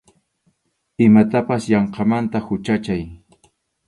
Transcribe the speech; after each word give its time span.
Imatapas 1.07 1.63
yanqamanta 1.73 2.37
huchachay. 2.47 3.01